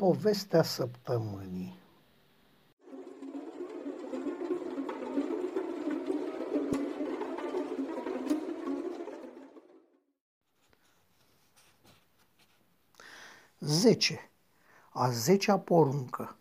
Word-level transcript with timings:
Povestea 0.00 0.62
săptămânii 0.62 1.78
Zece. 13.58 14.30
A 14.90 15.10
zecea 15.10 15.58
poruncă. 15.58 16.36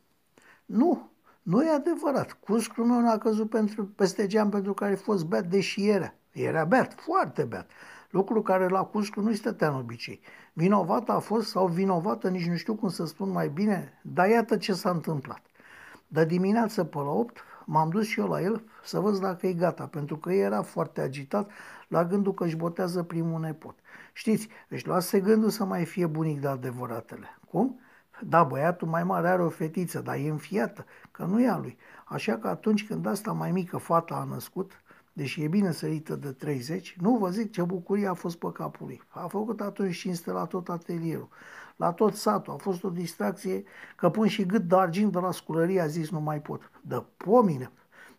Nu, 0.65 1.09
nu 1.41 1.63
e 1.63 1.69
adevărat. 1.69 2.31
Cuscul 2.31 2.85
meu 2.85 2.99
n-a 2.99 3.17
căzut 3.17 3.49
pentru, 3.49 3.85
peste 3.85 4.27
geam 4.27 4.49
pentru 4.49 4.73
care 4.73 4.93
a 4.93 4.97
fost 4.97 5.25
beat, 5.25 5.45
deși 5.45 5.87
era. 5.87 6.13
Era 6.31 6.65
beat, 6.65 6.93
foarte 6.93 7.43
beat. 7.43 7.69
Lucru 8.09 8.41
care 8.41 8.67
la 8.67 8.83
Cuscu 8.83 9.21
nu-i 9.21 9.35
stătea 9.35 9.69
în 9.69 9.75
obicei. 9.75 10.19
Vinovată 10.53 11.11
a 11.11 11.19
fost 11.19 11.49
sau 11.49 11.67
vinovată, 11.67 12.29
nici 12.29 12.47
nu 12.47 12.55
știu 12.55 12.75
cum 12.75 12.89
să 12.89 13.05
spun 13.05 13.29
mai 13.29 13.49
bine, 13.49 13.99
dar 14.01 14.29
iată 14.29 14.57
ce 14.57 14.73
s-a 14.73 14.89
întâmplat. 14.89 15.41
De 16.07 16.25
dimineață 16.25 16.83
pe 16.83 16.97
la 16.97 17.09
8 17.09 17.37
m-am 17.65 17.89
dus 17.89 18.05
și 18.05 18.19
eu 18.19 18.27
la 18.27 18.41
el 18.41 18.63
să 18.83 18.99
văd 18.99 19.19
dacă 19.19 19.47
e 19.47 19.53
gata, 19.53 19.85
pentru 19.85 20.17
că 20.17 20.33
era 20.33 20.61
foarte 20.61 21.01
agitat 21.01 21.49
la 21.87 22.05
gândul 22.05 22.33
că 22.33 22.43
își 22.43 22.55
botează 22.55 23.03
primul 23.03 23.39
nepot. 23.39 23.75
Știți, 24.13 24.47
își 24.67 24.87
luase 24.87 25.19
gândul 25.19 25.49
să 25.49 25.63
mai 25.63 25.85
fie 25.85 26.05
bunic 26.05 26.41
de 26.41 26.47
adevăratele. 26.47 27.39
Cum? 27.49 27.79
Da, 28.21 28.43
băiatul 28.43 28.87
mai 28.87 29.03
mare 29.03 29.29
are 29.29 29.41
o 29.41 29.49
fetiță, 29.49 29.99
dar 29.99 30.15
e 30.15 30.29
înfiată, 30.29 30.85
că 31.11 31.23
nu 31.23 31.41
e 31.41 31.49
a 31.49 31.57
lui. 31.57 31.77
Așa 32.05 32.37
că 32.37 32.47
atunci 32.47 32.87
când 32.87 33.05
asta 33.05 33.31
mai 33.31 33.51
mică 33.51 33.77
fata 33.77 34.15
a 34.15 34.23
născut, 34.23 34.71
deși 35.19 35.43
e 35.43 35.47
bine 35.47 35.71
sărită 35.71 36.15
de 36.15 36.31
30, 36.31 36.95
nu 37.01 37.17
vă 37.17 37.29
zic 37.29 37.51
ce 37.51 37.61
bucurie 37.61 38.07
a 38.07 38.13
fost 38.13 38.37
pe 38.37 38.51
capul 38.53 38.85
lui. 38.85 39.01
A 39.09 39.27
făcut 39.27 39.61
atunci 39.61 39.97
cinste 39.97 40.31
la 40.31 40.45
tot 40.45 40.69
atelierul, 40.69 41.29
la 41.75 41.91
tot 41.91 42.15
satul. 42.15 42.53
A 42.53 42.55
fost 42.55 42.83
o 42.83 42.89
distracție 42.89 43.63
că 43.95 44.09
pun 44.09 44.27
și 44.27 44.45
gât 44.45 44.61
de 44.61 44.75
argint 44.75 45.11
de 45.11 45.19
la 45.19 45.31
sculărie, 45.31 45.81
a 45.81 45.87
zis 45.87 46.09
nu 46.09 46.19
mai 46.19 46.41
pot. 46.41 46.71
De 46.81 47.03
pomine, 47.17 47.71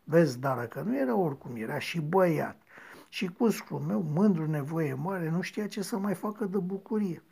vezi, 0.04 0.38
dar 0.38 0.66
că 0.66 0.82
nu 0.86 0.96
era 0.96 1.16
oricum, 1.16 1.56
era 1.56 1.78
și 1.78 2.00
băiat. 2.00 2.62
Și 3.08 3.30
cu 3.68 3.74
meu, 3.74 4.02
mândru, 4.14 4.46
nevoie 4.46 4.94
mare, 4.94 5.30
nu 5.30 5.40
știa 5.40 5.66
ce 5.66 5.82
să 5.82 5.98
mai 5.98 6.14
facă 6.14 6.44
de 6.44 6.58
bucurie. 6.58 7.22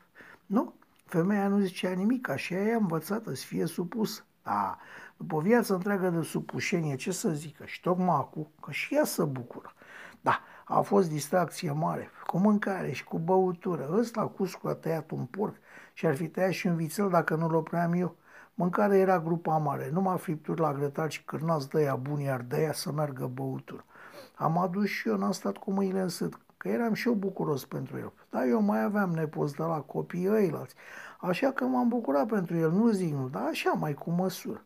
Nu, 0.46 0.74
femeia 1.04 1.48
nu 1.48 1.58
zicea 1.58 1.90
nimic, 1.90 2.28
așa 2.28 2.54
e 2.54 2.72
învățată 2.72 3.34
să 3.34 3.44
fie 3.44 3.66
supusă. 3.66 4.24
Da, 4.42 4.78
după 5.18 5.34
o 5.34 5.40
viață 5.40 5.74
întreagă 5.74 6.10
de 6.10 6.22
supușenie, 6.22 6.96
ce 6.96 7.12
să 7.12 7.28
zică, 7.28 7.64
și 7.64 7.80
tocmai 7.80 8.16
acum, 8.16 8.50
că 8.60 8.70
și 8.70 8.94
ea 8.94 9.04
se 9.04 9.24
bucură. 9.24 9.72
Da, 10.20 10.40
a 10.64 10.80
fost 10.80 11.08
distracție 11.08 11.72
mare, 11.72 12.10
cu 12.26 12.38
mâncare 12.38 12.92
și 12.92 13.04
cu 13.04 13.18
băutură. 13.18 13.88
Ăsta 13.98 14.26
Cuscu 14.26 14.68
a 14.68 14.74
tăiat 14.74 15.10
un 15.10 15.24
porc 15.24 15.54
și 15.92 16.06
ar 16.06 16.16
fi 16.16 16.28
tăiat 16.28 16.50
și 16.50 16.66
un 16.66 16.76
vițel 16.76 17.08
dacă 17.08 17.34
nu-l 17.34 17.54
opream 17.54 17.92
eu. 17.92 18.16
Mâncarea 18.54 18.98
era 18.98 19.20
grupa 19.20 19.56
mare, 19.56 19.90
numai 19.92 20.18
fripturi 20.18 20.60
la 20.60 20.72
grătar 20.72 21.10
și 21.10 21.24
cârnați 21.24 21.68
de 21.68 21.82
ea 21.82 21.94
buni, 21.94 22.24
iar 22.24 22.40
de 22.40 22.60
ea 22.60 22.72
să 22.72 22.92
meargă 22.92 23.26
băutură. 23.26 23.84
Am 24.34 24.58
adus 24.58 24.86
și 24.86 25.08
eu, 25.08 25.16
n-am 25.16 25.32
stat 25.32 25.56
cu 25.56 25.72
mâinile 25.72 26.00
în 26.00 26.08
sât, 26.08 26.38
că 26.56 26.68
eram 26.68 26.94
și 26.94 27.08
eu 27.08 27.14
bucuros 27.14 27.64
pentru 27.64 27.98
el. 27.98 28.12
Dar 28.30 28.46
eu 28.46 28.60
mai 28.60 28.82
aveam 28.82 29.10
nepoți 29.10 29.54
de 29.54 29.62
la 29.62 29.80
copiii 29.80 30.30
ăilalți, 30.30 30.74
așa 31.20 31.50
că 31.50 31.64
m-am 31.64 31.88
bucurat 31.88 32.26
pentru 32.26 32.56
el, 32.56 32.70
nu 32.70 32.90
zic 32.90 33.14
nu, 33.14 33.28
dar 33.28 33.42
așa 33.42 33.70
mai 33.70 33.94
cu 33.94 34.10
măsură. 34.10 34.62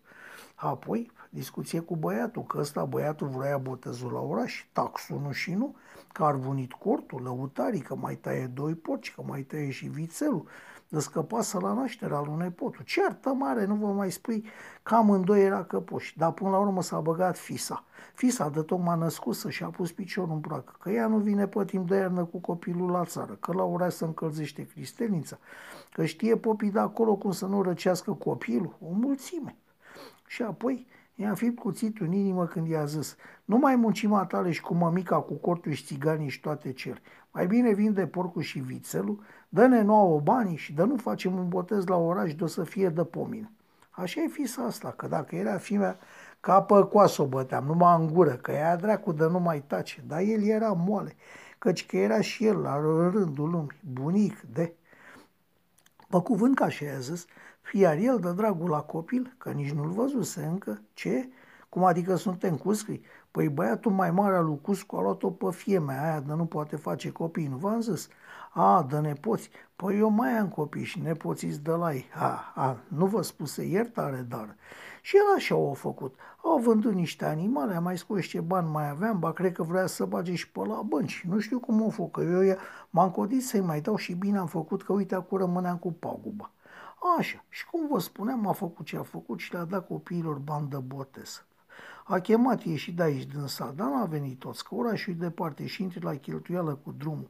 Apoi, 0.65 1.11
discuție 1.31 1.81
cu 1.81 1.97
băiatul, 1.97 2.43
că 2.43 2.59
ăsta 2.59 2.85
băiatul 2.85 3.29
vrea 3.29 3.59
botezul 3.59 4.13
la 4.13 4.21
oraș, 4.21 4.67
taxul 4.73 5.21
nu 5.21 5.33
și 5.33 5.55
nu, 5.55 5.75
că 6.13 6.25
ar 6.25 6.35
vunit 6.35 6.73
cortul, 6.73 7.23
lăutarii, 7.23 7.81
că 7.81 7.95
mai 7.95 8.15
taie 8.15 8.47
doi 8.47 8.75
porci, 8.75 9.15
că 9.15 9.23
mai 9.27 9.41
taie 9.41 9.71
și 9.71 9.87
vițelul, 9.87 10.47
de 10.89 11.01
scăpasă 11.01 11.59
la 11.61 11.73
nașterea 11.73 12.21
lui 12.21 12.37
nepotul. 12.37 12.85
Ce 12.85 13.05
artă 13.05 13.29
mare, 13.29 13.65
nu 13.65 13.75
vă 13.75 13.87
mai 13.87 14.11
spui 14.11 14.45
că 14.83 14.95
amândoi 14.95 15.45
era 15.45 15.65
căpoși, 15.65 16.19
dar 16.19 16.33
până 16.33 16.51
la 16.51 16.59
urmă 16.59 16.83
s-a 16.83 17.01
băgat 17.01 17.39
fisa. 17.39 17.85
Fisa 18.15 18.49
de 18.49 18.63
tocmai 18.63 18.99
născusă 18.99 19.51
și 19.51 19.63
a 19.63 19.69
pus 19.69 19.93
piciorul 19.93 20.33
în 20.33 20.41
pracă, 20.41 20.75
că 20.81 20.91
ea 20.91 21.07
nu 21.07 21.19
vine 21.19 21.47
pe 21.47 21.65
timp 21.65 21.89
de 21.89 21.97
iarnă 21.97 22.25
cu 22.25 22.39
copilul 22.39 22.91
la 22.91 23.05
țară, 23.05 23.33
că 23.41 23.53
la 23.53 23.63
oraș 23.63 23.93
să 23.93 24.05
încălzește 24.05 24.67
cristelnița, 24.67 25.39
că 25.93 26.05
știe 26.05 26.37
popii 26.37 26.71
de 26.71 26.79
acolo 26.79 27.15
cum 27.15 27.31
să 27.31 27.47
nu 27.47 27.63
răcească 27.63 28.13
copilul, 28.13 28.77
o 28.81 28.91
mulțime. 28.91 29.57
Și 30.33 30.43
apoi 30.43 30.87
i-am 31.15 31.35
fi 31.35 31.55
cuțitul 31.55 32.07
în 32.07 32.13
inimă 32.13 32.47
când 32.47 32.69
i-a 32.69 32.85
zis 32.85 33.17
Nu 33.45 33.57
mai 33.57 33.77
munci 33.77 34.07
matale 34.07 34.51
și 34.51 34.61
cu 34.61 34.75
mămica, 34.75 35.17
cu 35.17 35.35
cortul 35.35 35.73
și 35.73 35.85
țiganii 35.85 36.29
și 36.29 36.41
toate 36.41 36.73
cele. 36.73 37.03
Mai 37.31 37.47
bine 37.47 37.73
vinde 37.73 38.07
porcul 38.07 38.43
și 38.43 38.59
vițelul, 38.59 39.25
dă-ne 39.49 39.83
nouă 39.83 40.21
banii 40.21 40.57
și 40.57 40.73
dă 40.73 40.85
nu 40.85 40.97
facem 40.97 41.35
un 41.35 41.49
botez 41.49 41.87
la 41.87 41.97
oraș 41.97 42.35
de 42.35 42.45
o 42.45 42.47
să 42.47 42.65
fie 42.65 42.89
de 42.89 43.05
pomină. 43.05 43.51
Așa 43.91 44.23
e 44.23 44.27
fisa 44.27 44.63
asta, 44.63 44.91
că 44.91 45.07
dacă 45.07 45.37
era 45.37 45.59
fimea, 45.59 45.99
ca 46.41 46.63
pe 46.63 46.87
coasă 46.91 47.23
o 47.23 47.27
băteam, 47.27 47.65
numai 47.65 48.01
în 48.01 48.13
gură, 48.13 48.33
că 48.33 48.53
ea 48.53 48.77
dracu 48.77 49.13
de 49.13 49.25
nu 49.25 49.39
mai 49.39 49.63
tace, 49.67 50.05
dar 50.07 50.21
el 50.21 50.43
era 50.43 50.73
moale, 50.73 51.15
căci 51.59 51.87
că 51.87 51.97
era 51.97 52.21
și 52.21 52.47
el 52.47 52.59
la 52.59 52.77
rândul 53.11 53.51
lumii, 53.51 53.81
bunic 53.93 54.41
de... 54.41 54.73
Pe 56.09 56.19
cuvânt 56.19 56.55
ca 56.55 56.69
și 56.69 56.85
a 56.85 56.99
zis, 56.99 57.27
iar 57.73 57.97
el 57.97 58.19
de 58.19 58.33
dragul 58.33 58.71
la 58.71 58.81
copil, 58.81 59.35
că 59.39 59.51
nici 59.51 59.73
nu-l 59.73 59.91
văzuse 59.91 60.45
încă, 60.45 60.83
ce? 60.95 61.29
Cum 61.69 61.85
adică 61.85 62.17
suntem 62.17 62.57
cuscri? 62.57 63.01
Păi 63.31 63.49
băiatul 63.49 63.93
mai 63.93 64.11
mare 64.11 64.37
al 64.37 64.45
lui 64.45 64.59
Cuscu 64.63 64.97
a 64.97 65.03
luat-o 65.03 65.31
pe 65.31 65.51
fiemea 65.51 66.03
aia 66.03 66.21
de 66.21 66.33
nu 66.35 66.45
poate 66.45 66.77
face 66.77 67.13
copii, 67.13 67.47
nu 67.47 67.57
v-am 67.57 67.81
zis? 67.81 68.09
A, 68.53 68.87
de 68.91 68.99
nepoți. 68.99 69.51
Păi 69.77 69.99
eu 69.99 70.09
mai 70.09 70.31
am 70.31 70.49
copii 70.49 70.85
și 70.85 71.01
nepoțiți 71.01 71.63
de 71.63 71.71
la 71.71 71.93
ei. 71.93 72.05
A, 72.15 72.53
a, 72.55 72.77
nu 72.89 73.07
vă 73.07 73.23
spuse 73.23 73.65
iertare, 73.65 74.27
dar... 74.29 74.57
Și 75.03 75.17
el 75.17 75.37
așa 75.37 75.55
au 75.55 75.75
făcut. 75.75 76.15
Au 76.43 76.59
vândut 76.59 76.93
niște 76.93 77.25
animale, 77.25 77.75
am 77.75 77.83
mai 77.83 77.99
scos 77.99 78.27
ce 78.27 78.41
bani 78.41 78.69
mai 78.71 78.89
aveam, 78.89 79.19
ba 79.19 79.33
cred 79.33 79.53
că 79.53 79.63
vrea 79.63 79.87
să 79.87 80.05
bage 80.05 80.35
și 80.35 80.51
pe 80.51 80.61
la 80.67 80.83
bănci. 80.83 81.25
Nu 81.29 81.39
știu 81.39 81.61
cum 81.61 81.83
o 81.83 81.91
făcut, 81.91 82.13
că 82.13 82.21
eu 82.23 82.57
m-am 82.91 83.11
codit 83.11 83.45
să-i 83.45 83.61
mai 83.61 83.81
dau 83.81 83.97
și 83.97 84.15
bine 84.15 84.39
am 84.39 84.47
făcut, 84.47 84.83
că 84.83 84.93
uite 84.93 85.15
acum 85.15 85.39
rămâneam 85.39 85.77
cu 85.77 85.93
paguba. 85.93 86.51
Așa, 87.19 87.45
și 87.49 87.67
cum 87.67 87.87
vă 87.89 87.99
spuneam, 87.99 88.47
a 88.47 88.53
făcut 88.53 88.87
ce 88.87 88.97
a 88.97 89.03
făcut 89.03 89.39
și 89.39 89.53
le-a 89.53 89.65
dat 89.65 89.87
copiilor 89.87 90.39
bani 90.39 90.69
de 90.69 90.77
botez. 90.77 91.45
A 92.05 92.19
chemat 92.19 92.63
ei 92.63 92.77
și 92.77 92.93
de 92.93 93.03
aici 93.03 93.27
din 93.27 93.47
sat, 93.47 93.75
dar 93.75 93.89
n-a 93.89 94.05
venit 94.05 94.39
toți, 94.39 94.65
că 94.65 94.75
orașul 94.75 95.13
e 95.13 95.17
departe 95.17 95.67
și 95.67 95.83
intri 95.83 96.03
la 96.03 96.15
cheltuială 96.15 96.79
cu 96.85 96.95
drumul. 96.99 97.29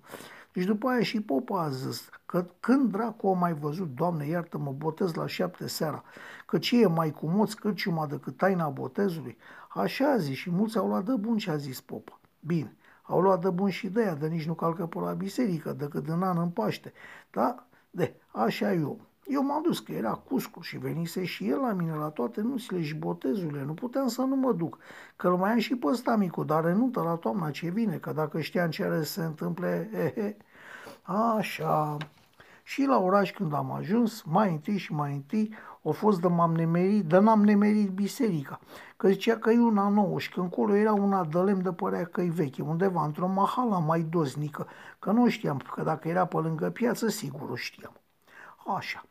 Deci 0.52 0.64
după 0.64 0.88
aia 0.88 1.02
și 1.02 1.20
popa 1.20 1.62
a 1.62 1.68
zis 1.68 2.08
că 2.26 2.46
când 2.60 2.90
dracu 2.90 3.26
o 3.26 3.32
mai 3.32 3.54
văzut, 3.54 3.94
Doamne 3.94 4.26
iartă-mă, 4.26 4.72
botez 4.72 5.14
la 5.14 5.26
șapte 5.26 5.66
seara, 5.66 6.04
că 6.46 6.58
ce 6.58 6.80
e 6.80 6.86
mai 6.86 7.10
cu 7.10 7.26
moț 7.26 7.52
cârciuma 7.52 8.06
decât 8.06 8.36
taina 8.36 8.68
botezului? 8.68 9.36
Așa 9.68 10.10
a 10.10 10.16
zis 10.16 10.36
și 10.36 10.50
mulți 10.50 10.78
au 10.78 10.88
luat 10.88 11.04
de 11.04 11.14
bun 11.14 11.36
ce 11.36 11.50
a 11.50 11.56
zis 11.56 11.80
popa. 11.80 12.20
Bine, 12.40 12.76
au 13.02 13.20
luat 13.20 13.40
de 13.40 13.50
bun 13.50 13.70
și 13.70 13.88
de 13.88 14.02
ea, 14.02 14.14
de 14.14 14.26
nici 14.26 14.46
nu 14.46 14.54
calcă 14.54 14.86
pe 14.86 14.98
la 14.98 15.12
biserică 15.12 15.72
decât 15.72 16.08
în 16.08 16.22
an 16.22 16.38
în 16.38 16.48
Paște. 16.48 16.92
Da? 17.30 17.66
De, 17.90 18.14
așa 18.30 18.72
e 18.72 18.82
om. 18.82 18.98
Eu 19.26 19.42
m-am 19.42 19.62
dus 19.62 19.78
că 19.78 19.92
era 19.92 20.12
Cuscu 20.12 20.60
și 20.60 20.78
venise 20.78 21.24
și 21.24 21.48
el 21.48 21.58
la 21.60 21.72
mine 21.72 21.94
la 21.94 22.08
toate 22.08 22.40
nunțile 22.40 22.82
și 22.82 22.94
botezurile. 22.94 23.64
Nu 23.64 23.74
puteam 23.74 24.08
să 24.08 24.22
nu 24.22 24.36
mă 24.36 24.52
duc, 24.52 24.78
că 25.16 25.28
îl 25.28 25.36
mai 25.36 25.50
am 25.50 25.58
și 25.58 25.76
pe 25.76 25.86
ăsta 25.86 26.16
micu, 26.16 26.44
dar 26.44 26.64
renuntă 26.64 27.00
la 27.00 27.14
toamna 27.14 27.50
ce 27.50 27.68
vine, 27.68 27.96
că 27.96 28.12
dacă 28.12 28.40
știam 28.40 28.70
ce 28.70 28.84
are 28.84 29.02
să 29.02 29.12
se 29.12 29.22
întâmple, 29.22 29.90
he, 29.92 30.36
Așa. 31.02 31.96
Și 32.62 32.84
la 32.84 32.98
oraș 32.98 33.32
când 33.32 33.54
am 33.54 33.72
ajuns, 33.72 34.22
mai 34.22 34.50
întâi 34.50 34.78
și 34.78 34.92
mai 34.92 35.12
întâi, 35.12 35.54
a 35.84 35.90
fost 35.90 36.20
de 36.20 36.28
m-am 36.28 36.54
nemerit, 36.54 37.04
de 37.04 37.18
n-am 37.18 37.44
nemerit 37.44 37.90
biserica. 37.90 38.60
Că 38.96 39.08
zicea 39.08 39.36
că 39.36 39.50
e 39.50 39.58
una 39.58 39.88
nouă 39.88 40.18
și 40.18 40.30
că 40.32 40.40
încolo 40.40 40.74
era 40.74 40.92
una 40.92 41.24
de 41.24 41.38
lemn 41.38 41.62
de 41.62 41.72
părea 41.72 42.04
că 42.04 42.20
e 42.20 42.30
veche, 42.30 42.62
undeva 42.62 43.04
într-o 43.04 43.26
mahala 43.26 43.78
mai 43.78 44.00
doznică, 44.00 44.66
că 44.98 45.10
nu 45.10 45.28
știam, 45.28 45.58
că 45.74 45.82
dacă 45.82 46.08
era 46.08 46.26
pe 46.26 46.36
lângă 46.36 46.70
piață, 46.70 47.08
sigur 47.08 47.50
o 47.50 47.54
știam. 47.54 47.92
Așa. 48.76 49.04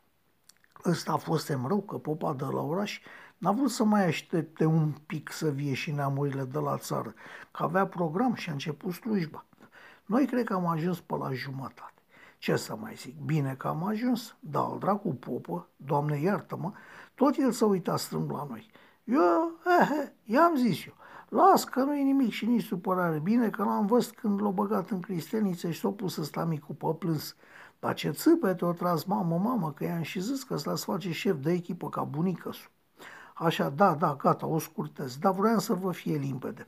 Ăsta 0.84 1.12
a 1.12 1.16
fost 1.16 1.48
rău 1.66 1.80
că 1.80 1.96
popa 1.96 2.32
de 2.32 2.44
la 2.44 2.60
oraș 2.60 3.00
n-a 3.38 3.52
vrut 3.52 3.70
să 3.70 3.84
mai 3.84 4.06
aștepte 4.06 4.64
un 4.64 4.92
pic 5.06 5.32
să 5.32 5.50
vie 5.50 5.74
și 5.74 5.90
neamurile 5.90 6.44
de 6.44 6.58
la 6.58 6.76
țară, 6.78 7.14
că 7.50 7.62
avea 7.62 7.86
program 7.86 8.34
și 8.34 8.48
a 8.48 8.52
început 8.52 8.92
slujba. 8.92 9.44
Noi 10.04 10.26
cred 10.26 10.44
că 10.44 10.54
am 10.54 10.66
ajuns 10.66 11.00
pe 11.00 11.16
la 11.16 11.32
jumătate. 11.32 11.92
Ce 12.38 12.56
să 12.56 12.76
mai 12.76 12.94
zic, 12.94 13.20
bine 13.20 13.54
că 13.54 13.68
am 13.68 13.84
ajuns, 13.84 14.36
dar 14.40 14.62
al 14.62 14.78
dracu 14.78 15.14
popă, 15.14 15.68
doamne 15.76 16.20
iartă-mă, 16.20 16.72
tot 17.14 17.36
el 17.36 17.50
să 17.50 17.64
uita 17.64 17.96
strâmb 17.96 18.30
la 18.30 18.46
noi. 18.48 18.70
Eu, 19.04 19.52
ehe, 19.80 20.14
i-am 20.24 20.56
zis 20.56 20.86
eu, 20.86 20.94
las 21.28 21.64
că 21.64 21.82
nu 21.82 21.96
e 21.96 22.02
nimic 22.02 22.30
și 22.30 22.46
nici 22.46 22.64
supărare, 22.64 23.18
bine 23.18 23.50
că 23.50 23.64
l-am 23.64 23.86
văzut 23.86 24.14
când 24.14 24.42
l-a 24.42 24.50
băgat 24.50 24.90
în 24.90 25.00
cristelniță 25.00 25.70
și 25.70 25.80
s-a 25.80 25.88
pus 25.88 26.16
ăsta 26.16 26.44
micul 26.44 26.74
pe 26.74 26.86
plâns. 26.98 27.36
Dar 27.82 27.94
ce 27.94 28.10
țâpete 28.10 28.64
o 28.64 28.72
tras 28.72 29.04
mamă, 29.04 29.38
mamă, 29.38 29.72
că 29.72 29.84
i-am 29.84 30.02
și 30.02 30.20
zis 30.20 30.42
că 30.42 30.54
ăsta 30.54 30.76
să 30.76 30.84
face 30.84 31.12
șef 31.12 31.36
de 31.40 31.52
echipă 31.52 31.88
ca 31.88 32.02
bunică 32.02 32.50
-su. 32.50 32.70
Așa, 33.34 33.68
da, 33.68 33.94
da, 33.94 34.14
gata, 34.14 34.46
o 34.46 34.58
scurtez, 34.58 35.16
dar 35.16 35.32
vreau 35.32 35.58
să 35.58 35.74
vă 35.74 35.92
fie 35.92 36.16
limpede. 36.16 36.66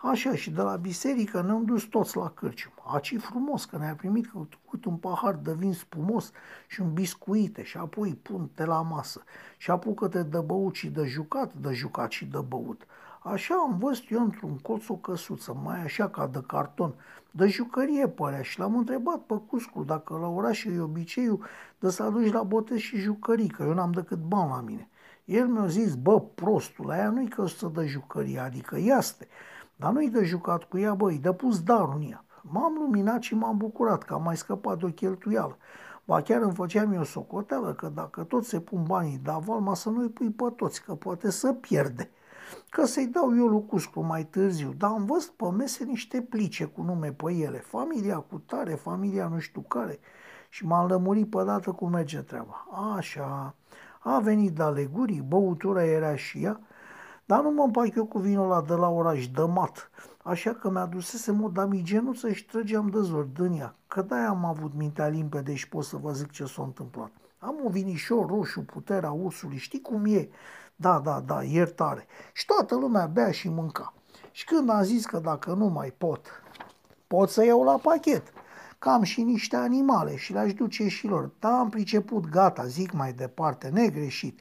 Așa, 0.00 0.34
și 0.34 0.50
de 0.50 0.62
la 0.62 0.76
biserică 0.76 1.42
ne-am 1.42 1.64
dus 1.64 1.82
toți 1.82 2.16
la 2.16 2.30
cârcium. 2.30 2.72
Aci 2.86 3.16
frumos 3.18 3.64
că 3.64 3.76
ne-a 3.76 3.94
primit 3.94 4.26
cu 4.26 4.48
un 4.84 4.96
pahar 4.96 5.34
de 5.34 5.52
vin 5.52 5.72
spumos 5.72 6.30
și 6.68 6.80
un 6.80 6.92
biscuite 6.92 7.62
și 7.62 7.76
apoi 7.76 8.14
punte 8.14 8.64
la 8.64 8.82
masă. 8.82 9.22
Și 9.56 9.70
apucă-te 9.70 10.22
de 10.22 10.38
băut 10.38 10.74
și 10.74 10.88
de 10.88 11.04
jucat, 11.04 11.52
de 11.54 11.72
jucat 11.72 12.10
și 12.10 12.24
de 12.24 12.38
băut. 12.48 12.86
Așa 13.32 13.54
am 13.54 13.78
văzut 13.78 14.10
eu 14.10 14.22
într-un 14.22 14.58
colț 14.58 14.88
o 14.88 14.94
căsuță, 14.94 15.56
mai 15.64 15.82
așa 15.82 16.08
ca 16.08 16.26
de 16.26 16.42
carton, 16.46 16.94
de 17.30 17.46
jucărie 17.46 18.08
părea 18.08 18.42
și 18.42 18.58
l-am 18.58 18.76
întrebat 18.76 19.18
pe 19.18 19.40
Cuscu 19.46 19.82
dacă 19.82 20.16
la 20.16 20.28
oraș 20.28 20.64
e 20.64 20.80
obiceiul 20.80 21.44
de 21.78 21.90
să 21.90 22.02
aduci 22.02 22.32
la 22.32 22.42
botez 22.42 22.78
și 22.78 22.96
jucării, 22.96 23.48
că 23.48 23.62
eu 23.62 23.74
n-am 23.74 23.90
decât 23.90 24.18
bani 24.18 24.50
la 24.50 24.60
mine. 24.60 24.88
El 25.24 25.46
mi-a 25.46 25.66
zis, 25.66 25.94
bă, 25.94 26.20
prostul, 26.20 26.90
aia 26.90 27.10
nu-i 27.10 27.28
căsuță 27.28 27.72
de 27.74 27.86
jucărie, 27.86 28.38
adică 28.38 28.78
iaste, 28.78 29.28
dar 29.76 29.92
nu-i 29.92 30.10
de 30.10 30.24
jucat 30.24 30.64
cu 30.64 30.78
ea, 30.78 30.94
băi, 30.94 31.18
de 31.18 31.32
pus 31.32 31.62
darul 31.62 31.94
în 31.96 32.10
ea. 32.10 32.24
M-am 32.42 32.74
luminat 32.74 33.22
și 33.22 33.34
m-am 33.34 33.56
bucurat 33.56 34.02
că 34.02 34.14
am 34.14 34.22
mai 34.22 34.36
scăpat 34.36 34.78
de 34.78 34.84
o 34.84 34.88
cheltuială. 34.88 35.56
Ba 36.04 36.22
chiar 36.22 36.42
îmi 36.42 36.54
făceam 36.54 36.92
eu 36.92 37.04
socoteală 37.04 37.72
că 37.72 37.88
dacă 37.94 38.22
tot 38.22 38.44
se 38.44 38.60
pun 38.60 38.82
banii 38.86 39.20
de 39.22 39.30
avalma 39.30 39.74
să 39.74 39.90
nu-i 39.90 40.08
pui 40.08 40.30
pe 40.30 40.44
toți, 40.56 40.82
că 40.82 40.94
poate 40.94 41.30
să 41.30 41.52
pierde 41.52 42.10
că 42.68 42.84
să-i 42.84 43.06
dau 43.06 43.36
eu 43.36 43.46
lui 43.46 43.66
Cuscu 43.66 44.00
mai 44.00 44.24
târziu, 44.24 44.74
dar 44.76 44.90
am 44.90 45.04
văzut 45.04 45.30
pe 45.30 45.50
mese 45.50 45.84
niște 45.84 46.20
plice 46.20 46.64
cu 46.64 46.82
nume 46.82 47.12
pe 47.12 47.32
ele, 47.32 47.58
familia 47.58 48.16
cu 48.16 48.38
tare, 48.38 48.74
familia 48.74 49.28
nu 49.28 49.38
știu 49.38 49.60
care, 49.60 49.98
și 50.48 50.66
m-am 50.66 50.88
lămurit 50.88 51.30
pe 51.30 51.42
dată 51.44 51.72
cum 51.72 51.90
merge 51.90 52.20
treaba. 52.20 52.66
Așa, 52.96 53.54
a 54.00 54.20
venit 54.20 54.54
de 54.54 54.62
alegurii, 54.62 55.20
băutura 55.20 55.84
era 55.84 56.16
și 56.16 56.42
ea, 56.42 56.60
dar 57.24 57.42
nu 57.42 57.50
mă 57.50 57.62
împac 57.62 57.94
eu 57.94 58.06
cu 58.06 58.18
vinul 58.18 58.44
ăla 58.44 58.62
de 58.62 58.74
la 58.74 58.88
oraș, 58.88 59.28
de 59.28 59.42
mat, 59.42 59.90
așa 60.22 60.52
că 60.52 60.70
mi-a 60.70 60.86
dusese 60.86 61.32
mod 61.32 61.52
damigenuță 61.52 62.32
și 62.32 62.46
trăgeam 62.46 62.88
de 62.88 63.00
zor 63.00 63.24
din 63.24 63.52
ea, 63.52 63.74
că 63.86 64.02
de 64.02 64.14
am 64.14 64.44
avut 64.44 64.74
mintea 64.74 65.06
limpede 65.06 65.54
și 65.54 65.68
pot 65.68 65.84
să 65.84 65.96
vă 65.96 66.12
zic 66.12 66.30
ce 66.30 66.44
s-a 66.44 66.62
întâmplat. 66.62 67.10
Am 67.38 67.56
un 67.64 67.70
vinișor 67.70 68.26
roșu, 68.26 68.60
puterea 68.60 69.10
ursului, 69.10 69.56
știi 69.56 69.80
cum 69.80 70.04
e? 70.04 70.28
Da, 70.76 70.98
da, 70.98 71.20
da, 71.20 71.42
iertare. 71.42 72.06
Și 72.32 72.44
toată 72.44 72.74
lumea 72.74 73.06
bea 73.06 73.30
și 73.30 73.48
mânca. 73.48 73.94
Și 74.30 74.44
când 74.44 74.70
am 74.70 74.82
zis 74.82 75.06
că 75.06 75.18
dacă 75.18 75.52
nu 75.52 75.66
mai 75.66 75.90
pot, 75.98 76.42
pot 77.06 77.30
să 77.30 77.44
iau 77.44 77.64
la 77.64 77.78
pachet. 77.78 78.32
Cam 78.78 79.02
și 79.02 79.22
niște 79.22 79.56
animale 79.56 80.16
și 80.16 80.32
le-aș 80.32 80.52
duce 80.52 80.88
și 80.88 81.06
lor. 81.06 81.30
Da, 81.38 81.58
am 81.58 81.68
priceput, 81.68 82.28
gata, 82.28 82.66
zic 82.66 82.92
mai 82.92 83.12
departe, 83.12 83.68
negreșit. 83.68 84.40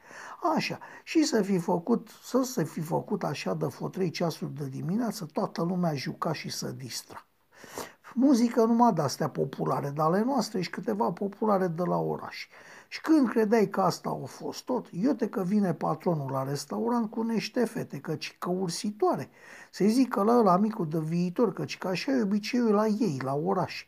Așa, 0.56 0.80
și 1.04 1.24
să 1.24 1.42
fi 1.42 1.58
făcut, 1.58 2.10
să 2.24 2.44
se 2.44 2.64
fi 2.64 2.82
făcut 2.82 3.24
așa 3.24 3.54
de 3.54 3.66
fotrei 3.66 4.10
ceasuri 4.10 4.54
de 4.54 4.68
dimineață, 4.68 5.26
toată 5.26 5.64
lumea 5.64 5.94
juca 5.94 6.34
și 6.34 6.50
să 6.50 6.72
distra. 6.72 7.26
Muzică 8.18 8.64
numai 8.64 8.94
de-astea 8.94 9.30
populare, 9.30 9.90
dar 9.90 10.06
ale 10.06 10.24
noastre 10.24 10.62
și 10.62 10.70
câteva 10.70 11.12
populare 11.12 11.68
de 11.68 11.84
la 11.84 11.98
oraș. 11.98 12.48
Și 12.88 13.02
când 13.02 13.30
credeai 13.30 13.68
că 13.68 13.82
asta 13.82 14.20
a 14.24 14.26
fost 14.26 14.64
tot, 14.64 14.88
iute 14.92 15.30
că 15.30 15.44
vine 15.44 15.74
patronul 15.74 16.32
la 16.32 16.44
restaurant 16.44 17.10
cu 17.10 17.22
niște 17.22 17.66
fete, 17.66 18.00
căci 18.00 18.36
că 18.40 18.50
ursitoare. 18.50 19.30
Să-i 19.72 19.90
zică 19.90 20.24
la 20.24 20.38
ăla 20.38 20.58
micul 20.58 20.88
de 20.88 21.00
viitor, 21.00 21.54
căci 21.54 21.78
că 21.78 21.88
așa 21.88 22.12
e 22.12 22.22
obiceiul 22.22 22.74
la 22.74 22.88
ei, 22.88 23.20
la 23.24 23.34
oraș. 23.34 23.86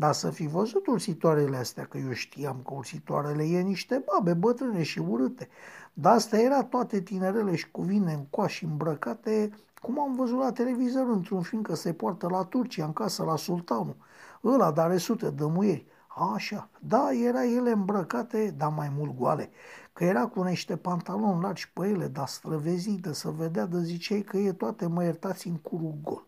Dar 0.00 0.12
să 0.12 0.30
fi 0.30 0.46
văzut 0.46 0.86
ursitoarele 0.86 1.56
astea, 1.56 1.84
că 1.84 1.98
eu 1.98 2.12
știam 2.12 2.62
că 2.64 2.74
ursitoarele 2.74 3.44
e 3.44 3.60
niște 3.60 4.04
babe 4.06 4.34
bătrâne 4.34 4.82
și 4.82 4.98
urâte. 4.98 5.48
Dar 5.92 6.14
asta 6.14 6.38
era 6.40 6.64
toate 6.64 7.00
tinerele 7.00 7.56
și 7.56 7.70
cu 7.70 7.82
vine 7.82 8.12
în 8.12 8.24
coași 8.30 8.64
îmbrăcate, 8.64 9.50
cum 9.82 10.00
am 10.00 10.14
văzut 10.14 10.38
la 10.38 10.52
televizor 10.52 11.08
într-un 11.08 11.42
film 11.42 11.62
că 11.62 11.74
se 11.74 11.92
poartă 11.92 12.28
la 12.28 12.44
Turcia, 12.44 12.84
în 12.84 12.92
casă 12.92 13.22
la 13.22 13.36
sultanul. 13.36 13.96
Ăla, 14.44 14.70
dar 14.70 14.84
are 14.84 14.96
sute 14.96 15.30
de 15.30 15.44
muieri. 15.44 15.86
Așa, 16.34 16.68
da, 16.80 17.12
era 17.12 17.44
ele 17.44 17.70
îmbrăcate, 17.70 18.54
dar 18.56 18.72
mai 18.76 18.92
mult 18.96 19.16
goale, 19.16 19.50
că 19.92 20.04
era 20.04 20.26
cu 20.26 20.42
niște 20.42 20.76
pantaloni 20.76 21.42
largi 21.42 21.70
pe 21.72 21.88
ele, 21.88 22.06
dar 22.06 22.26
străvezite, 22.26 23.12
să 23.12 23.28
vedea 23.28 23.66
de 23.66 23.82
ziceai 23.82 24.20
că 24.20 24.36
e 24.36 24.52
toate 24.52 24.86
mă 24.86 25.02
iertați 25.04 25.48
în 25.48 25.56
curul 25.56 25.94
gol. 26.02 26.26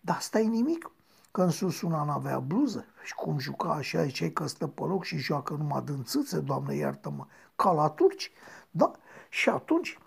Dar 0.00 0.20
stai 0.20 0.46
nimic, 0.46 0.90
că 1.34 1.42
în 1.42 1.50
sus 1.50 1.82
una 1.82 2.04
n-avea 2.04 2.38
bluză 2.38 2.84
și 3.04 3.14
cum 3.14 3.38
juca 3.38 3.68
așa, 3.68 4.04
ziceai 4.04 4.30
că 4.30 4.46
stă 4.46 4.66
pe 4.66 4.82
loc 4.82 5.04
și 5.04 5.16
joacă 5.16 5.54
numai 5.54 5.82
dânțâțe, 5.84 6.40
doamne 6.40 6.74
iartă-mă, 6.74 7.26
ca 7.56 7.72
la 7.72 7.88
turci, 7.88 8.32
da, 8.70 8.90
și 9.28 9.48
atunci 9.48 9.98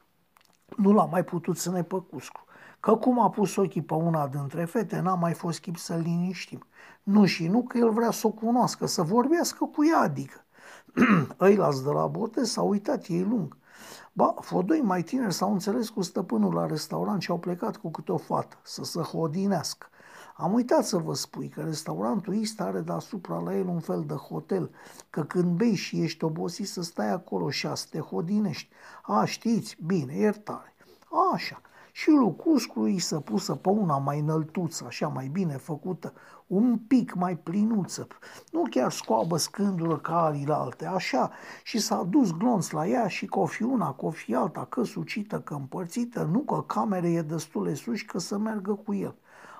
nu 0.76 0.94
l-a 0.94 1.06
mai 1.06 1.24
putut 1.24 1.58
să 1.58 1.72
ne 1.72 1.84
păcuscu 1.84 2.46
că 2.80 2.96
cum 2.96 3.20
a 3.20 3.30
pus 3.30 3.56
ochii 3.56 3.82
pe 3.82 3.94
una 3.94 4.28
dintre 4.28 4.66
fete, 4.66 5.00
n-a 5.00 5.14
mai 5.14 5.34
fost 5.34 5.60
chip 5.60 5.78
să-l 5.78 6.00
liniștim. 6.00 6.66
Nu 7.04 7.26
și 7.26 7.48
nu 7.48 7.64
că 7.64 7.78
el 7.78 7.92
vrea 7.92 8.12
să 8.12 8.28
o 8.28 8.30
cunoască, 8.30 8.86
să 8.86 9.02
vorbească 9.02 9.66
cu 9.66 9.86
ea, 9.86 10.00
adică. 10.00 10.46
Îi 11.38 11.56
las 11.56 11.84
de 11.84 11.90
la 11.90 12.08
bote, 12.08 12.44
s-au 12.44 12.70
uitat 12.70 13.06
ei 13.08 13.24
lung. 13.24 13.58
Ba, 14.14 14.36
fodoi 14.40 14.82
mai 14.82 15.04
tineri 15.04 15.34
s-au 15.34 15.52
înțeles 15.52 15.90
cu 15.90 16.02
stăpânul 16.02 16.54
la 16.54 16.66
restaurant 16.66 17.22
și 17.22 17.32
au 17.32 17.40
plecat 17.40 17.78
cu 17.78 17.92
câte 17.92 18.12
o 18.12 18.18
fată, 18.18 18.58
să 18.64 18.84
se 18.84 19.02
hodinească. 19.02 19.88
Am 20.38 20.54
uitat 20.54 20.86
să 20.86 20.98
vă 20.98 21.14
spui 21.14 21.48
că 21.48 21.62
restaurantul 21.62 22.36
East 22.36 22.62
are 22.62 22.80
deasupra 22.80 23.40
la 23.40 23.56
el 23.56 23.68
un 23.68 23.80
fel 23.80 24.04
de 24.08 24.14
hotel, 24.14 24.72
că 25.10 25.24
când 25.24 25.58
bei 25.58 25.76
și 25.76 26.02
ești 26.02 26.24
obosit 26.24 26.68
să 26.68 26.82
stai 26.82 27.12
acolo 27.12 27.50
și 27.50 27.68
să 27.74 27.86
te 27.90 28.00
hodinești. 28.00 28.70
A, 29.02 29.26
știți, 29.26 29.78
bine, 29.86 30.16
iertare. 30.18 30.74
Așa 31.34 31.62
și 31.98 32.10
lucuscul 32.10 32.84
îi 32.84 33.00
să 33.00 33.20
pusă 33.20 33.56
pe 33.56 33.70
una 33.70 33.98
mai 33.98 34.20
înăltuță, 34.20 34.84
așa 34.88 35.08
mai 35.08 35.28
bine 35.28 35.58
făcută, 35.58 36.14
un 36.48 36.78
pic 36.88 37.14
mai 37.14 37.38
plinuță, 37.38 38.08
nu 38.52 38.64
chiar 38.70 38.92
scoabă 38.92 39.38
scândură 39.38 39.98
ca 39.98 40.24
alilalte, 40.24 40.86
așa, 40.86 41.32
și 41.64 41.80
s-a 41.80 42.04
dus 42.04 42.32
glonț 42.32 42.70
la 42.70 42.88
ea 42.88 43.08
și 43.08 43.26
cofi 43.26 43.64
una, 43.64 43.92
cofi 43.92 44.34
alta, 44.34 44.66
că 44.70 44.84
sucită, 44.84 45.40
că 45.40 45.54
împărțită, 45.54 46.30
nu 46.32 46.40
că 46.40 46.62
camere 46.62 47.12
e 47.12 47.22
destule 47.22 47.74
sus 47.74 48.02
că 48.02 48.20
să 48.20 48.38
meargă 48.38 48.74
cu 48.74 48.94
el. 48.94 49.16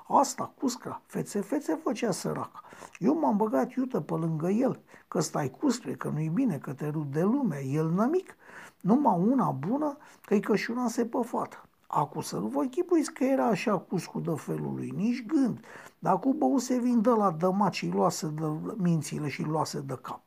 Asta, 0.08 0.54
cuscra, 0.60 1.02
fețe-fețe 1.06 1.80
făcea 1.84 2.12
săraca. 2.12 2.62
Eu 3.00 3.20
m-am 3.20 3.38
băgat 3.38 3.72
iută 3.72 4.02
pe 4.02 4.14
lângă 4.14 4.50
el, 4.50 4.80
că 5.08 5.20
stai 5.20 5.50
cuscre, 5.50 5.94
că 5.94 6.10
nu-i 6.10 6.30
bine, 6.34 6.58
că 6.58 6.74
te 6.74 6.88
rup 6.88 7.12
de 7.12 7.22
lume, 7.22 7.64
el 7.66 7.90
nămic. 7.90 8.36
Numai 8.82 9.20
una 9.20 9.50
bună, 9.50 9.98
că-i 10.26 10.40
cășunase 10.40 11.06
pe 11.06 11.18
fată. 11.24 11.62
Acu 11.88 12.22
să 12.22 12.38
nu 12.38 12.48
vă 12.48 12.62
închipuiți 12.62 13.14
că 13.14 13.24
era 13.24 13.46
așa 13.46 13.78
cuscu 13.78 14.20
de 14.20 14.34
felul 14.36 14.74
lui, 14.76 14.94
nici 14.96 15.26
gând. 15.26 15.60
Dar 16.00 16.20
cu 16.20 16.34
băuse 16.34 16.80
vin 16.80 17.02
de 17.02 17.10
la 17.10 17.32
dămaci 17.32 17.76
și 17.76 17.90
luase 17.90 18.28
de 18.28 18.46
mințile 18.76 19.28
și 19.28 19.44
luase 19.44 19.80
de 19.80 19.98
cap. 20.02 20.22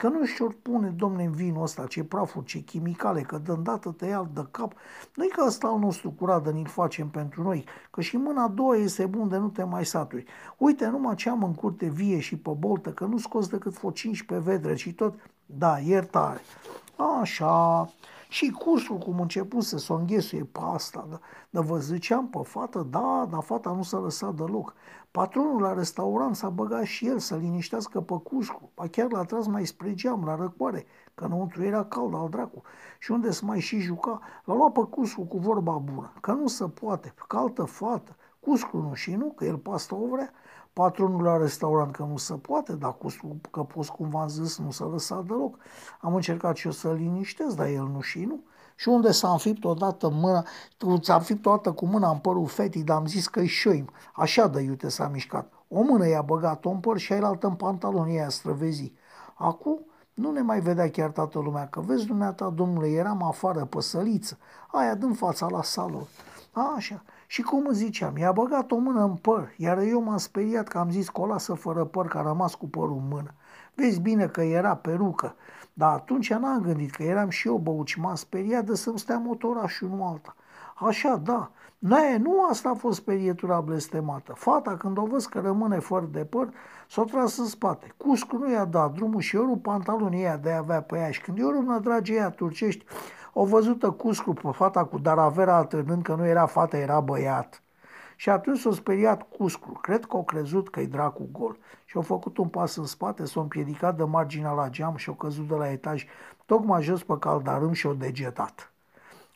Că 0.00 0.08
nu 0.08 0.24
și 0.24 0.42
pune, 0.62 0.88
domne, 0.88 1.24
în 1.24 1.32
vinul 1.32 1.62
ăsta, 1.62 1.86
ce 1.86 2.04
prafuri, 2.04 2.46
ce 2.46 2.58
chimicale, 2.58 3.20
că 3.20 3.38
de 3.38 3.50
îndată 3.52 3.90
te 3.90 4.06
ia 4.06 4.28
de 4.34 4.46
cap. 4.50 4.72
Nu-i 5.14 5.28
că 5.28 5.44
ăsta 5.46 5.66
al 5.66 5.78
nostru 5.78 6.10
curat 6.10 6.44
de 6.44 6.50
ni-l 6.50 6.66
facem 6.66 7.08
pentru 7.08 7.42
noi, 7.42 7.64
că 7.90 8.00
și 8.00 8.16
mâna 8.16 8.42
a 8.42 8.48
doua 8.48 8.76
este 8.76 9.06
bun 9.06 9.28
de 9.28 9.36
nu 9.36 9.48
te 9.48 9.64
mai 9.64 9.84
saturi. 9.84 10.24
Uite, 10.56 10.86
numai 10.86 11.14
ce 11.14 11.30
am 11.30 11.42
în 11.42 11.54
curte 11.54 11.86
vie 11.86 12.20
și 12.20 12.36
pe 12.36 12.50
boltă, 12.58 12.90
că 12.90 13.04
nu 13.04 13.18
scos 13.18 13.48
decât 13.48 13.74
fo 13.74 13.92
pe 14.26 14.38
vedre 14.38 14.74
și 14.74 14.92
tot. 14.92 15.14
Da, 15.46 15.78
iertare. 15.78 16.40
Așa, 17.20 17.88
și 18.30 18.50
cursul 18.50 18.98
cum 18.98 19.20
început 19.20 19.62
să 19.62 19.78
s-o 19.78 19.94
înghesuie 19.94 20.44
pe 20.44 20.60
asta, 20.62 21.06
dar 21.10 21.20
da, 21.50 21.60
vă 21.60 21.78
ziceam 21.78 22.28
pe 22.28 22.38
fată, 22.42 22.86
da, 22.90 23.26
dar 23.30 23.42
fata 23.42 23.72
nu 23.72 23.82
s-a 23.82 23.98
lăsat 23.98 24.34
deloc. 24.34 24.74
Patronul 25.10 25.60
la 25.60 25.72
restaurant 25.72 26.36
s-a 26.36 26.48
băgat 26.48 26.84
și 26.84 27.06
el 27.06 27.18
să 27.18 27.36
liniștească 27.36 28.00
pe 28.00 28.14
Cuscu, 28.22 28.70
ba 28.74 28.86
chiar 28.86 29.10
l-a 29.10 29.24
tras 29.24 29.46
mai 29.46 29.66
spre 29.66 29.94
geam, 29.94 30.24
la 30.24 30.36
răcoare, 30.36 30.86
că 31.14 31.24
înăuntru 31.24 31.62
era 31.62 31.84
cald 31.84 32.14
al 32.14 32.28
dracu. 32.28 32.62
Și 32.98 33.10
unde 33.10 33.30
să 33.30 33.44
mai 33.44 33.60
și 33.60 33.78
juca, 33.78 34.20
l-a 34.44 34.54
luat 34.54 34.72
pe 34.72 34.80
Cuscu 34.90 35.22
cu 35.22 35.38
vorba 35.38 35.72
bună, 35.72 36.12
că 36.20 36.32
nu 36.32 36.46
se 36.46 36.68
poate, 36.68 37.14
că 37.28 37.36
altă 37.36 37.64
fată, 37.64 38.16
Cuscu 38.40 38.76
nu 38.76 38.94
și 38.94 39.14
nu, 39.14 39.32
că 39.36 39.44
el 39.44 39.58
pe 39.58 39.70
asta 39.70 39.94
o 39.94 40.06
vrea 40.06 40.32
patronul 40.72 41.22
la 41.22 41.36
restaurant 41.36 41.92
că 41.92 42.02
nu 42.02 42.16
se 42.16 42.34
poate, 42.34 42.72
dar 42.72 42.96
cu, 42.96 43.08
că 43.50 43.62
poți, 43.62 43.92
cum 43.92 44.08
v-am 44.08 44.28
zis, 44.28 44.58
nu 44.58 44.70
s-a 44.70 44.84
lăsat 44.84 45.24
deloc. 45.24 45.58
Am 46.00 46.14
încercat 46.14 46.56
și 46.56 46.66
eu 46.66 46.72
să-l 46.72 46.94
liniștesc, 46.94 47.56
dar 47.56 47.66
el 47.66 47.88
nu 47.92 48.00
și 48.00 48.24
nu. 48.24 48.44
Și 48.76 48.88
unde 48.88 49.10
s-a 49.10 49.30
înfipt 49.30 49.64
odată 49.64 50.08
mâna, 50.08 50.44
ți-a 50.98 51.14
înfipt 51.14 51.46
odată 51.46 51.72
cu 51.72 51.86
mâna 51.86 52.10
în 52.10 52.18
părul 52.18 52.46
fetii, 52.46 52.82
dar 52.82 52.96
am 52.96 53.06
zis 53.06 53.28
că-i 53.28 53.46
șoim. 53.46 53.90
Așa 54.14 54.46
de 54.46 54.60
iute 54.60 54.88
s-a 54.88 55.08
mișcat. 55.08 55.52
O 55.68 55.82
mână 55.82 56.08
i-a 56.08 56.22
băgat-o 56.22 56.70
în 56.70 56.78
păr 56.80 56.98
și 56.98 57.12
ailaltă 57.12 57.46
în 57.46 57.54
pantalon, 57.54 58.08
ea 58.08 58.28
străvezi. 58.28 58.92
Acum 59.34 59.84
nu 60.14 60.30
ne 60.30 60.40
mai 60.40 60.60
vedea 60.60 60.90
chiar 60.90 61.10
toată 61.10 61.38
lumea, 61.38 61.68
că 61.68 61.80
vezi 61.80 62.06
dumneata, 62.06 62.50
domnule, 62.50 62.88
eram 62.88 63.22
afară 63.22 63.64
pe 63.64 63.80
săliță, 63.80 64.38
aia 64.66 64.94
din 64.94 65.12
fața 65.12 65.46
la 65.50 65.62
salon. 65.62 66.06
A, 66.52 66.72
așa. 66.76 67.02
Și 67.26 67.42
cum 67.42 67.66
îți 67.66 67.78
ziceam, 67.78 68.16
i-a 68.16 68.32
băgat 68.32 68.70
o 68.70 68.76
mână 68.76 69.02
în 69.02 69.14
păr, 69.14 69.52
iar 69.56 69.78
eu 69.78 70.02
m-am 70.02 70.16
speriat 70.16 70.68
că 70.68 70.78
am 70.78 70.90
zis 70.90 71.08
că 71.08 71.20
o 71.20 71.26
lasă 71.26 71.54
fără 71.54 71.84
păr, 71.84 72.06
că 72.06 72.18
a 72.18 72.22
rămas 72.22 72.54
cu 72.54 72.68
părul 72.68 72.96
în 72.96 73.08
mână. 73.08 73.34
Vezi 73.74 74.00
bine 74.00 74.26
că 74.26 74.42
era 74.42 74.76
perucă, 74.76 75.34
dar 75.72 75.92
atunci 75.92 76.32
n-am 76.32 76.62
gândit 76.62 76.90
că 76.90 77.02
eram 77.02 77.28
și 77.28 77.48
eu 77.48 77.56
băut 77.56 77.86
și 77.86 78.00
m-am 78.00 78.14
speriat 78.14 78.64
de 78.64 78.74
să-mi 78.74 78.98
stea 78.98 79.18
motorașul, 79.18 79.88
nu 79.88 80.06
alta. 80.06 80.34
Așa, 80.74 81.16
da, 81.16 81.50
Ne, 81.80 82.16
nu 82.16 82.46
asta 82.50 82.68
a 82.68 82.74
fost 82.74 82.98
sperietura 82.98 83.60
blestemată. 83.60 84.32
Fata, 84.36 84.76
când 84.76 84.98
o 84.98 85.04
văz 85.04 85.26
că 85.26 85.40
rămâne 85.40 85.78
fără 85.78 86.08
de 86.12 86.24
păr, 86.24 86.48
s-o 86.88 87.04
tras 87.04 87.38
în 87.38 87.46
spate. 87.46 87.94
Cuscu 87.96 88.36
nu 88.36 88.50
i-a 88.50 88.64
dat 88.64 88.92
drumul 88.92 89.20
și 89.20 89.36
eu 89.36 89.42
rup 89.42 89.62
pantalonii 89.62 90.22
ea 90.22 90.36
de 90.36 90.50
avea 90.52 90.82
pe 90.82 90.98
ea. 90.98 91.10
Și 91.10 91.20
când 91.20 91.38
eu 91.38 91.50
rup 91.50 91.82
dragi 91.82 92.14
ea 92.14 92.30
turcești, 92.30 92.84
o 93.32 93.44
văzută 93.44 93.90
Cuscu 93.90 94.32
pe 94.32 94.48
fata 94.52 94.84
cu 94.84 94.98
daravera 94.98 95.56
alternând 95.56 96.02
că 96.02 96.14
nu 96.14 96.26
era 96.26 96.46
fată, 96.46 96.76
era 96.76 97.00
băiat. 97.00 97.62
Și 98.16 98.30
atunci 98.30 98.58
s-a 98.58 98.70
speriat 98.72 99.22
Cuscu. 99.36 99.72
Cred 99.72 100.04
că 100.04 100.16
au 100.16 100.24
crezut 100.24 100.70
că-i 100.70 100.86
dracu 100.86 101.28
gol. 101.32 101.58
Și 101.84 101.96
au 101.96 102.02
făcut 102.02 102.38
un 102.38 102.48
pas 102.48 102.76
în 102.76 102.84
spate, 102.84 103.24
s-a 103.24 103.40
împiedicat 103.40 103.96
de 103.96 104.04
marginea 104.04 104.52
la 104.52 104.68
geam 104.68 104.96
și 104.96 105.08
au 105.08 105.14
căzut 105.14 105.48
de 105.48 105.54
la 105.54 105.70
etaj, 105.70 106.06
tocmai 106.46 106.82
jos 106.82 107.02
pe 107.02 107.16
caldarâm 107.18 107.72
și 107.72 107.86
au 107.86 107.92
degetat. 107.92 108.72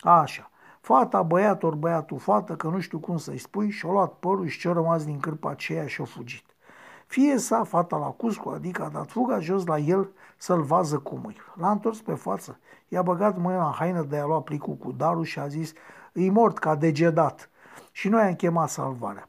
Așa. 0.00 0.50
Fata, 0.80 1.22
băiat, 1.22 1.62
ori 1.62 1.76
băiatul, 1.76 2.18
fată, 2.18 2.56
că 2.56 2.68
nu 2.68 2.80
știu 2.80 2.98
cum 2.98 3.16
să-i 3.16 3.38
spui, 3.38 3.70
și-a 3.70 3.90
luat 3.90 4.12
părul 4.12 4.46
și 4.46 4.58
ce-a 4.58 4.72
rămas 4.72 5.04
din 5.04 5.20
cârpa 5.20 5.50
aceea 5.50 5.86
și-a 5.86 6.04
fugit. 6.04 6.53
Fie 7.14 7.38
sa 7.38 7.64
fata 7.64 7.97
la 7.97 8.06
cuscu, 8.06 8.49
adică 8.49 8.83
a 8.85 8.88
dat 8.88 9.11
fuga 9.11 9.40
jos 9.40 9.66
la 9.66 9.78
el 9.78 10.09
să-l 10.37 10.62
vază 10.62 10.99
cum 10.99 11.25
îi. 11.25 11.37
L-a 11.54 11.71
întors 11.71 12.00
pe 12.00 12.14
față, 12.14 12.59
i-a 12.88 13.02
băgat 13.02 13.38
mâna 13.38 13.66
în 13.66 13.73
haină 13.73 14.02
de 14.02 14.18
a 14.18 14.25
lua 14.25 14.40
plicul 14.40 14.75
cu 14.75 14.92
darul 14.92 15.25
și 15.25 15.38
a 15.38 15.47
zis, 15.47 15.73
îi 16.12 16.30
mort 16.30 16.59
ca 16.59 16.75
degedat. 16.75 17.50
Și 17.92 18.09
noi 18.09 18.23
am 18.23 18.35
chemat 18.35 18.68
salvarea. 18.68 19.26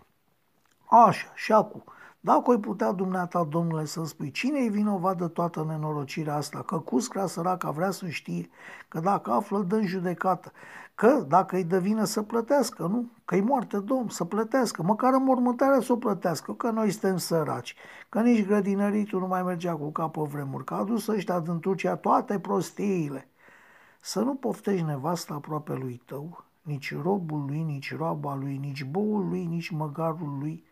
Așa, 0.85 1.27
și 1.35 1.51
acum, 1.51 1.83
dacă 2.25 2.51
ai 2.51 2.57
putea 2.57 2.91
dumneata, 2.91 3.43
domnule, 3.43 3.85
să 3.85 4.05
spui 4.05 4.31
cine 4.31 4.59
e 4.59 4.69
vinovat 4.69 5.17
de 5.17 5.27
toată 5.27 5.65
nenorocirea 5.67 6.35
asta, 6.35 6.61
că 6.61 6.79
Cuscra 6.79 7.27
săraca 7.27 7.71
vrea 7.71 7.91
să 7.91 8.07
știe, 8.07 8.49
că 8.87 8.99
dacă 8.99 9.31
află, 9.31 9.59
dă 9.67 9.75
în 9.75 9.85
judecată, 9.85 10.51
că 10.95 11.25
dacă 11.27 11.55
îi 11.55 11.63
dă 11.63 11.79
vină 11.79 12.03
să 12.03 12.21
plătească, 12.21 12.87
nu? 12.87 13.05
Că-i 13.25 13.41
moarte 13.41 13.79
domn, 13.79 14.09
să 14.09 14.23
plătească, 14.23 14.83
măcar 14.83 15.13
în 15.13 15.23
mormântarea 15.23 15.79
să 15.79 15.91
o 15.91 15.95
plătească, 15.95 16.53
că 16.53 16.69
noi 16.69 16.91
suntem 16.91 17.17
săraci, 17.17 17.75
că 18.09 18.21
nici 18.21 18.45
grădinăritul 18.45 19.19
nu 19.19 19.27
mai 19.27 19.43
mergea 19.43 19.73
cu 19.75 19.91
capă 19.91 20.23
vremuri, 20.23 20.63
că 20.63 20.73
a 20.73 20.83
dus 20.83 21.07
ăștia 21.07 21.39
din 21.39 21.59
Turcia 21.59 21.95
toate 21.95 22.39
prostiile. 22.39 23.27
Să 24.01 24.21
nu 24.21 24.35
poftești 24.35 24.85
nevasta 24.85 25.33
aproape 25.33 25.73
lui 25.73 26.01
tău, 26.05 26.43
nici 26.61 26.95
robul 27.01 27.45
lui, 27.47 27.63
nici 27.63 27.95
roaba 27.95 28.35
lui, 28.35 28.57
nici 28.57 28.83
boul 28.83 29.27
lui, 29.29 29.45
nici 29.45 29.69
măgarul 29.69 30.37
lui, 30.39 30.63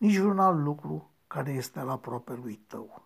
nici 0.00 0.16
vreun 0.16 0.38
alt 0.38 0.58
lucru 0.58 1.10
care 1.26 1.52
este 1.52 1.82
la 1.82 1.92
aproape 1.92 2.34
lui 2.34 2.54
tău. 2.54 3.02